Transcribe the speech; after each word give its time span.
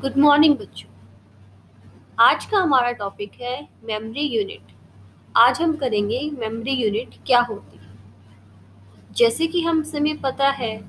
Good 0.00 0.16
morning 0.16 0.56
बच्चों। 0.56 0.88
आज 2.18 2.44
का 2.44 2.58
हमारा 2.58 2.92
टॉपिक 2.92 3.32
है 3.40 3.68
मेमोरी 3.84 4.20
यूनिट 4.20 4.72
आज 5.36 5.60
हम 5.60 5.76
करेंगे 5.76 6.30
मेमोरी 6.32 6.72
यूनिट 6.72 7.14
क्या 7.26 7.40
होती 7.40 7.76
है? 7.76 7.92
जैसे 9.16 9.46
कि 9.46 9.60
हम 9.60 9.82
समय 9.82 10.14
पता 10.14 10.48
है, 10.48 10.84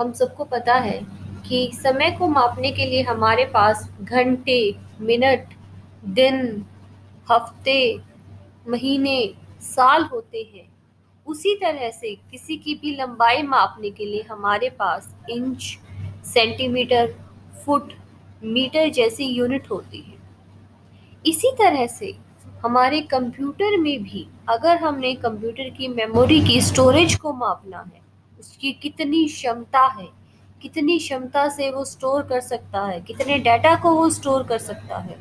हम 0.00 0.12
सबको 0.12 0.44
पता 0.44 0.74
है 0.74 1.00
कि 1.48 1.70
समय 1.74 2.10
को 2.10 2.28
मापने 2.28 2.72
के 2.72 2.86
लिए 2.86 3.02
हमारे 3.02 3.44
पास 3.44 3.90
घंटे, 4.00 4.76
मिनट, 5.00 5.48
दिन, 6.04 6.64
हफ़्ते, 7.30 8.00
महीने, 8.68 9.34
साल 9.60 10.04
होते 10.04 10.50
हैं। 10.54 10.68
उसी 11.26 11.56
तरह 11.56 11.90
से 11.90 12.14
किसी 12.30 12.56
की 12.56 12.74
भी 12.74 12.96
लंबाई 12.96 13.42
मापने 13.42 13.90
के 13.90 14.06
लिए 14.06 14.22
हमारे 14.22 14.70
पास 14.70 15.14
इंच 15.30 15.78
सेंटीमीटर 16.24 17.14
फुट 17.66 17.92
मीटर 18.44 18.88
जैसी 18.90 19.24
यूनिट 19.26 19.70
होती 19.70 19.98
है। 20.00 20.22
इसी 21.24 21.50
तरह 21.58 21.86
से 21.88 22.14
हमारे 22.64 23.00
कंप्यूटर 23.10 23.76
में 23.78 24.02
भी 24.02 24.26
अगर 24.48 24.76
हमने 24.78 25.14
कंप्यूटर 25.16 25.70
की 25.70 25.88
मेमोरी 25.88 26.40
की 26.40 26.60
स्टोरेज 26.62 27.14
को 27.16 27.32
मापना 27.34 27.78
है, 27.78 28.00
उसकी 28.40 28.72
कितनी 28.72 29.24
क्षमता 29.26 29.86
है, 29.90 30.08
कितनी 30.62 30.98
क्षमता 30.98 31.48
से 31.48 31.70
वो 31.70 31.84
स्टोर 31.84 32.22
कर 32.22 32.40
सकता 32.42 32.84
है, 32.86 33.00
कितने 33.00 33.38
डाटा 33.40 33.74
को 33.74 33.94
वो 33.94 34.08
स्टोर 34.10 34.42
कर 34.42 34.58
सकता 34.60 34.98
है 34.98 35.18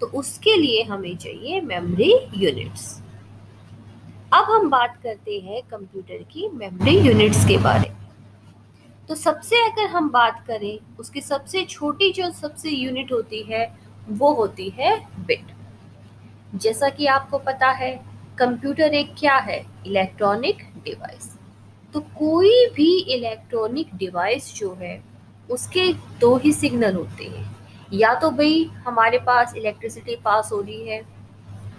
तो 0.00 0.06
उसके 0.14 0.56
लिए 0.56 0.82
हमें 0.84 1.16
चाहिए 1.16 1.60
मेमोरी 1.62 2.12
यूनिट्स 2.36 2.84
अब 4.32 4.50
हम 4.50 4.68
बात 4.70 4.96
करते 5.02 5.38
हैं 5.40 5.62
कंप्यूटर 5.70 6.22
की 6.32 6.48
मेमोरी 6.54 6.96
यूनिट्स 6.98 7.44
के 7.48 7.56
बारे 7.58 7.88
में। 7.88 7.95
तो 9.08 9.14
सबसे 9.14 9.56
अगर 9.66 9.86
हम 9.86 10.08
बात 10.10 10.44
करें, 10.46 10.78
उसकी 10.98 11.20
सबसे 11.20 11.64
छोटी 11.64 12.12
जो 12.12 12.30
सबसे 12.32 12.70
यूनिट 12.70 13.12
होती 13.12 13.42
है, 13.42 13.66
वो 14.08 14.32
होती 14.32 14.68
है 14.68 14.96
बिट 15.26 15.54
जैसा 16.54 16.88
कि 16.88 17.06
आपको 17.06 17.38
पता 17.38 17.70
है 17.70 17.90
कंप्यूटर 18.38 18.94
एक 18.94 19.14
क्या 19.18 19.36
है? 19.36 19.64
इलेक्ट्रॉनिक 19.86 20.62
डिवाइस 20.84 21.30
तो 21.94 22.00
कोई 22.00 22.66
भी 22.74 22.98
इलेक्ट्रॉनिक 23.14 23.94
डिवाइस 23.94 24.54
जो 24.54 24.72
है, 24.74 25.02
उसके 25.50 25.92
दो 26.20 26.36
ही 26.36 26.52
सिग्नल 26.52 26.94
होते 26.94 27.24
हैं। 27.24 27.54
या 27.92 28.14
तो 28.14 28.30
भाई, 28.30 28.64
हमारे 28.86 29.18
पास 29.18 29.54
इलेक्ट्रिसिटी 29.56 30.16
पास 30.16 30.50
हो 30.52 30.60
रही 30.60 30.88
है, 30.88 31.00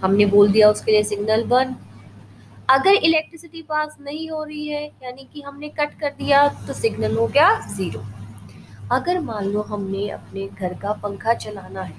हमने 0.02 0.26
बोल 0.26 0.52
दिया 0.52 0.70
उसके 0.70 0.92
लिए 0.92 1.04
सिग्नल 1.04 1.44
वन 1.44 1.76
अगर 2.70 2.94
इलेक्ट्रिसिटी 2.94 3.62
पास 3.62 3.96
नहीं 4.02 4.30
हो 4.30 4.44
रही 4.44 4.68
है, 4.68 4.84
यानी 5.04 5.28
कि 5.34 5.42
हमने 5.42 5.68
कट 5.70 5.94
कर 6.00 6.10
दिया 6.12 6.48
तो 6.68 6.74
सिग्नल 6.74 7.16
हो 7.18 7.28
गया 7.28 7.50
ज़ीरो 7.68 8.04
अगर 8.92 9.20
मान 9.20 9.46
लो 9.46 9.62
हमने 9.62 10.08
अपने 10.10 10.48
घर 10.50 10.74
का 10.74 10.92
पंखा 11.04 11.34
चलाना 11.36 11.82
है 11.82 11.96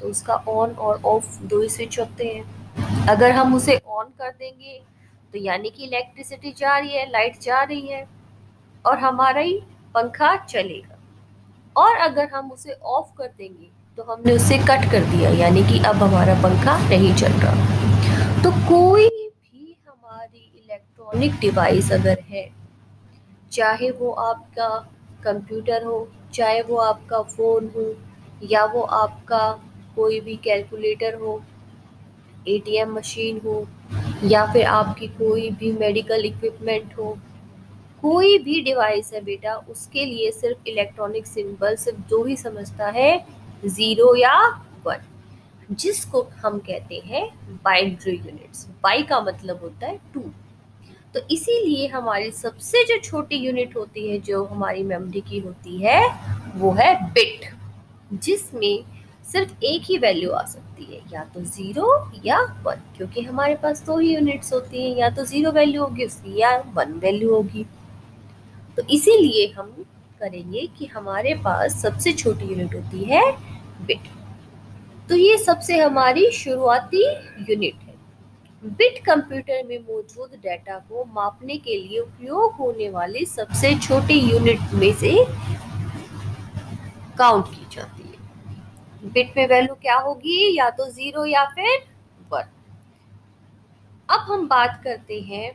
तो 0.00 0.08
उसका 0.08 0.34
ऑन 0.48 0.70
और 0.70 1.00
ऑफ़ 1.04 1.38
दो 1.42 1.60
ही 1.62 1.68
स्विच 1.68 1.98
होते 1.98 2.26
हैं। 2.26 3.06
अगर 3.08 3.30
हम 3.32 3.54
उसे 3.54 3.76
ऑन 3.78 4.06
कर 4.18 4.30
देंगे 4.30 4.80
तो 5.34 5.38
यानी 5.38 5.70
कि 5.70 5.84
इलेक्ट्रिसिटी 5.84 6.52
जा 6.58 6.76
रही 6.78 6.92
है 6.92 7.06
लाइट 7.10 7.40
जा 7.42 7.62
रही 7.62 7.86
है, 7.86 8.06
और 8.84 8.98
हमारा 8.98 9.40
ही 9.40 9.58
पंखा 9.94 10.34
चलेगा। 10.44 10.98
और 11.76 11.96
अगर 11.98 12.28
हम 12.34 12.50
उसे 12.52 12.72
ऑफ़ 12.72 13.12
कर 13.18 13.26
देंगे 13.28 13.70
तो 13.98 14.02
हमने 14.04 14.32
उसे 14.32 14.58
कट 14.60 14.90
कर 14.92 15.04
दिया, 15.06 15.30
यानी 15.36 15.62
कि 15.64 15.78
अब 15.80 16.02
हमारा 16.02 16.34
पंखा 16.42 16.76
नहीं 16.88 17.14
चल 17.14 17.32
रहा। 17.36 18.42
तो 18.42 18.50
कोई 18.68 19.08
इलेक्ट्रॉनिक 21.08 21.38
डिवाइस 21.40 21.90
अगर 21.92 22.18
है, 22.30 22.48
चाहे 23.52 23.90
वो 23.90 24.10
आपका 24.12 24.68
कंप्यूटर 25.24 25.84
हो, 25.84 26.08
चाहे 26.34 26.60
वो 26.62 26.76
आपका 26.78 27.20
फ़ोन 27.26 27.70
हो, 27.76 27.94
या 28.42 28.64
वो 28.64 28.80
आपका 28.80 29.50
कोई 29.96 30.18
भी 30.20 30.34
कैलकुलेटर 30.44 31.14
हो 31.14 31.40
एटीएम 32.48 32.92
मशीन 32.94 33.40
हो, 33.44 33.66
या 34.24 34.44
फिर 34.52 34.66
आपकी 34.66 35.06
कोई 35.08 35.48
भी 35.50 35.72
मेडिकल 35.74 36.24
इक्विपमेंट 36.24 36.96
हो, 36.98 37.16
कोई 38.02 38.38
भी 38.38 38.60
डिवाइस 38.62 39.12
है 39.14 39.20
बेटा, 39.24 39.54
उसके 39.70 40.04
लिए 40.04 40.30
सिर्फ़ 40.32 40.68
इलेक्ट्रॉनिक 40.68 41.26
सिंबल 41.26 41.76
सिर्फ़ 41.76 42.00
दो 42.10 42.22
ही 42.24 42.36
समझता 42.36 42.88
है 42.90 43.12
ज़ीरो 43.66 44.14
या 44.16 44.36
वन 44.86 45.06
जिसको 45.72 46.22
हम 46.42 46.58
कहते 46.58 47.00
हैं 47.06 47.26
बाइनरी 47.64 48.16
यूनिट्स 48.16 48.66
बाई 48.82 49.02
का 49.02 49.20
मतलब 49.20 49.60
होता 49.62 49.86
है 49.86 49.98
टू 50.14 50.20
तो 51.14 51.20
इसीलिए 51.30 51.86
हमारी 51.88 52.30
सबसे 52.32 52.82
जो 52.84 52.98
छोटी 53.04 53.36
यूनिट 53.36 53.76
होती 53.76 54.08
है, 54.08 54.18
जो 54.20 54.44
हमारी 54.44 54.82
मेमोरी 54.82 55.20
की 55.20 55.38
होती 55.38 55.76
है, 55.82 56.00
वो 56.56 56.72
है 56.72 56.94
बिट 57.12 57.50
जिसमें 58.14 58.84
सिर्फ़ 59.24 59.64
एक 59.64 59.82
ही 59.84 59.96
वैल्यू 59.98 60.30
आ 60.30 60.42
सकती 60.44 60.84
है। 60.84 61.00
या 61.12 61.24
तो 61.24 61.40
ज़ीरो 61.40 61.88
या 62.24 62.40
वन 62.64 62.82
क्योंकि 62.96 63.22
हमारे 63.22 63.54
पास 63.54 63.82
दो 63.86 63.98
ही 63.98 64.14
यूनिट्स 64.14 64.52
होती 64.52 64.82
हैं, 64.82 64.96
या 64.98 65.10
तो 65.10 65.24
ज़ीरो 65.24 65.50
वैल्यू 65.52 65.82
होगी 65.82 66.04
उसकी, 66.06 66.38
या 66.40 66.56
वन 66.74 66.92
वैल्यू 66.98 67.34
होगी। 67.34 67.64
तो 68.76 68.82
इसीलिए 68.90 69.46
हम 69.58 69.74
करेंगे 70.20 70.66
कि 70.78 70.86
हमारे 70.86 71.34
पास 71.44 71.82
सबसे 71.82 72.12
छोटी 72.12 72.44
यूनिट 72.44 72.74
होती 72.74 73.04
है 73.04 73.20
बिट 73.86 74.08
तो 75.08 75.16
ये 75.16 75.36
सबसे 75.38 75.78
हमारी 75.78 76.30
शुरुआती 76.32 77.04
यूनिट 77.50 77.87
बिट 78.62 78.98
कंप्यूटर 79.04 79.62
में 79.66 79.78
मौजूद 79.80 80.30
डेटा 80.42 80.78
को 80.78 81.04
मापने 81.14 81.56
के 81.56 81.76
लिए 81.78 81.98
उपयोग 81.98 82.52
होने 82.52 82.88
वाले 82.90 83.24
सबसे 83.24 83.74
छोटे 83.78 84.14
यूनिट 84.14 84.72
में 84.74 84.92
से 84.94 85.12
काउंट 87.18 87.46
की 87.46 87.66
जाती 87.72 88.02
है। 88.02 89.10
बिट 89.12 89.32
में 89.36 89.46
वैल्यू 89.48 89.74
क्या 89.74 89.96
होगी? 89.96 90.56
या 90.58 90.68
तो 90.70 90.86
ज़ीरो 90.86 91.24
या 91.26 91.44
फिर 91.44 91.78
वन। 92.32 92.50
अब 94.08 94.20
हम 94.22 94.46
बात 94.48 94.80
करते 94.84 95.20
हैं 95.20 95.52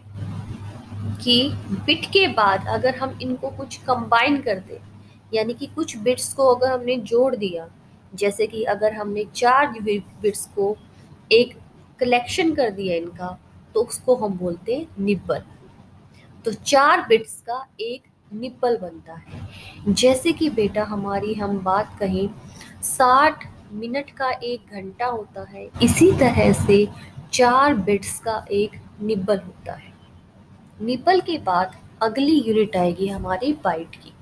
कि 1.17 1.49
बिट 1.71 2.05
के 2.05 2.27
बाद 2.29 2.67
अगर 2.69 2.95
हम 2.95 3.17
इनको 3.21 3.49
कुछ 3.49 3.77
कंबाइन 3.83 4.41
कर 4.41 4.59
दें, 4.59 4.79
यानी 5.33 5.53
कि 5.53 5.65
कुछ 5.65 5.97
बिट्स 5.97 6.33
को 6.33 6.47
अगर 6.55 6.71
हमने 6.71 6.95
जोड़ 7.03 7.35
दिया, 7.35 7.67
जैसे 8.13 8.47
कि 8.47 8.63
अगर 8.63 8.93
हमने 8.93 9.25
चार 9.35 9.79
बिट्स 9.81 10.45
को 10.55 10.75
एक 11.31 11.57
कलेक्शन 12.03 12.53
कर 12.55 12.69
दिया 12.71 12.95
इनका 12.95 13.37
तो 13.75 13.83
उसको 13.83 14.15
हम 14.15 14.37
बोलते 14.37 14.75
हैं 14.75 15.03
निब्बल 15.05 15.43
तो 16.45 16.51
चार 16.53 17.05
बिट्स 17.07 17.39
का 17.41 17.65
एक 17.81 18.03
निब्बल 18.31 18.77
बनता 18.77 19.13
है। 19.13 19.93
जैसे 19.93 20.31
कि 20.31 20.49
बेटा 20.49 20.83
हमारी, 20.83 21.33
हम 21.33 21.57
बात 21.59 21.95
कहें, 21.99 22.29
साठ 22.83 23.45
मिनट 23.73 24.09
का 24.09 24.29
एक 24.29 24.73
घंटा 24.73 25.05
होता 25.05 25.45
है, 25.49 25.67
इसी 25.83 26.11
तरह 26.11 26.51
से 26.55 26.87
चार 27.33 27.73
बिट्स 27.75 28.19
का 28.19 28.45
एक 28.51 28.79
निब्बल 29.01 29.37
होता 29.37 29.73
है। 29.73 29.93
निब्बल 30.81 31.21
के 31.21 31.37
बाद 31.37 31.75
अगली 32.01 32.39
यूनिट 32.39 32.75
आएगी 32.75 33.07
हमारी 33.07 33.53
बाइट 33.63 33.95
की। 33.95 34.13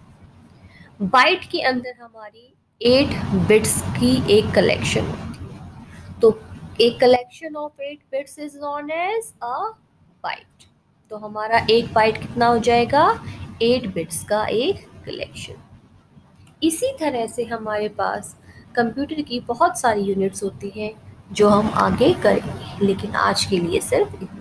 बाइट 1.03 1.45
के 1.51 1.61
अंदर 1.63 1.93
हमारी 2.01 2.53
एट 2.81 3.17
बिट्स 3.47 3.81
की 3.81 4.15
एक 4.33 4.53
कलेक्शन 4.53 5.05
होती 5.05 5.45
है। 5.45 6.19
तो 6.19 6.31
एक 6.79 6.97
collection 6.99 7.55
of 7.55 7.71
eight 7.79 7.99
bits 8.11 8.37
is 8.37 8.53
known 8.55 8.91
as 8.91 9.25
a 9.43 9.55
byte. 10.23 10.65
तो 11.11 11.17
हमारा 11.17 11.65
एक 11.69 11.93
बाइट 11.93 12.17
कितना 12.17 12.47
हो 12.47 12.59
जाएगा? 12.59 13.03
एट 13.61 13.87
बिट्स 13.93 14.23
का 14.23 14.45
एक 14.47 14.85
कलेक्शन 15.05 15.55
इसी 16.63 16.91
तरह 16.99 17.25
से 17.27 17.43
हमारे 17.43 17.89
पास 17.89 18.35
कंप्यूटर 18.75 19.21
की 19.21 19.39
बहुत 19.39 19.79
सारी 19.79 20.01
यूनिट्स 20.01 20.43
होती 20.43 20.69
हैं 20.75 20.91
जो 21.31 21.49
हम 21.49 21.69
आगे 21.75 22.13
करेंगे, 22.13 22.85
लेकिन 22.85 23.15
आज 23.15 23.45
के 23.45 23.57
लिए 23.57 23.79
सिर्फ़ 23.81 24.15
इतना 24.15 24.40